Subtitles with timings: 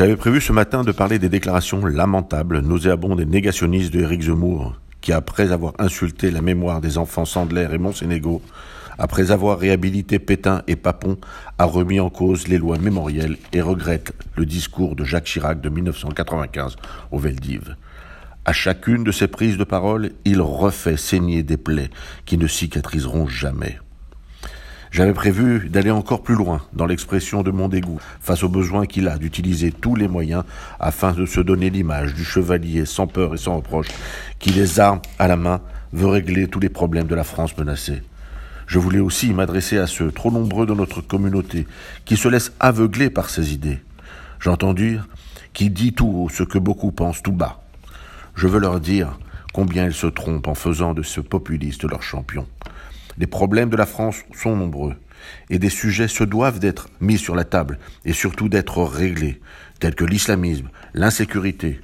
[0.00, 4.80] J'avais prévu ce matin de parler des déclarations lamentables, nauséabondes et négationnistes de Éric Zemmour,
[5.02, 8.40] qui après avoir insulté la mémoire des enfants Sandler et Monsénégo,
[8.98, 11.18] après avoir réhabilité Pétain et Papon,
[11.58, 15.68] a remis en cause les lois mémorielles et regrette le discours de Jacques Chirac de
[15.68, 16.76] 1995
[17.10, 17.76] au Veldiv.
[18.46, 21.90] À chacune de ses prises de parole, il refait saigner des plaies
[22.24, 23.78] qui ne cicatriseront jamais.
[24.90, 29.06] J'avais prévu d'aller encore plus loin dans l'expression de mon dégoût face au besoin qu'il
[29.06, 30.42] a d'utiliser tous les moyens
[30.80, 33.86] afin de se donner l'image du chevalier sans peur et sans reproche
[34.40, 35.60] qui, les armes à la main,
[35.92, 38.02] veut régler tous les problèmes de la France menacée.
[38.66, 41.68] Je voulais aussi m'adresser à ceux, trop nombreux dans notre communauté,
[42.04, 43.78] qui se laissent aveugler par ces idées.
[44.40, 45.06] J'entends dire
[45.52, 47.60] qui dit tout haut ce que beaucoup pensent tout bas.
[48.34, 49.18] Je veux leur dire
[49.52, 52.46] combien ils se trompent en faisant de ce populiste leur champion.
[53.18, 54.94] Les problèmes de la France sont nombreux
[55.50, 59.40] et des sujets se doivent d'être mis sur la table et surtout d'être réglés,
[59.78, 61.80] tels que l'islamisme, l'insécurité.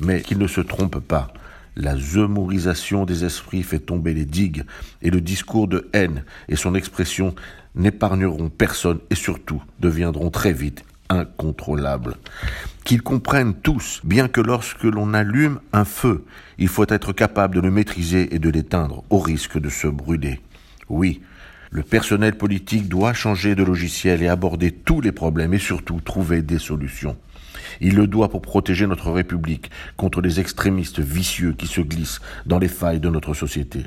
[0.00, 1.32] Mais qu'ils ne se trompent pas.
[1.76, 4.64] La zemourisation des esprits fait tomber les digues
[5.02, 7.34] et le discours de haine et son expression
[7.74, 12.16] n'épargneront personne et surtout deviendront très vite incontrôlables.
[12.84, 16.24] Qu'ils comprennent tous, bien que lorsque l'on allume un feu,
[16.58, 20.40] il faut être capable de le maîtriser et de l'éteindre, au risque de se brûler.
[20.88, 21.22] Oui,
[21.70, 26.42] le personnel politique doit changer de logiciel et aborder tous les problèmes et surtout trouver
[26.42, 27.16] des solutions.
[27.80, 32.58] Il le doit pour protéger notre République contre les extrémistes vicieux qui se glissent dans
[32.58, 33.80] les failles de notre société.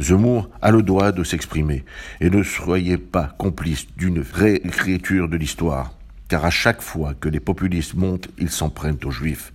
[0.00, 1.84] Zemmour a le droit de s'exprimer
[2.20, 5.94] et ne soyez pas complice d'une réécriture de l'histoire,
[6.28, 9.52] car à chaque fois que les populistes montent, ils s'en prennent aux juifs.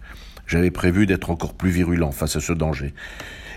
[0.47, 2.93] J'avais prévu d'être encore plus virulent face à ce danger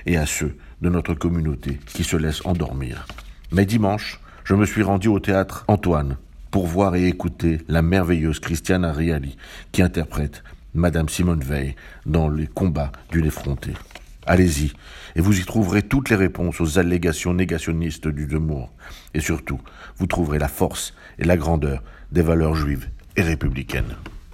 [0.06, 3.06] et à ceux de notre communauté qui se laissent endormir.
[3.52, 6.16] Mais dimanche, je me suis rendu au théâtre Antoine
[6.50, 9.36] pour voir et écouter la merveilleuse Christiane Ariali
[9.72, 10.42] qui interprète
[10.74, 13.74] Madame Simone Veil dans les combats d'une effrontée.
[14.26, 14.72] Allez-y,
[15.14, 18.72] et vous y trouverez toutes les réponses aux allégations négationnistes du demour.
[19.14, 19.60] Et surtout,
[19.98, 21.82] vous trouverez la force et la grandeur
[22.12, 23.97] des valeurs juives et républicaines.